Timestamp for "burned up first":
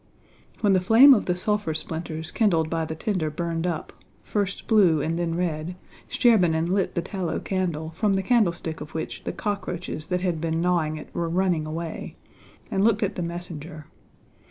3.29-4.65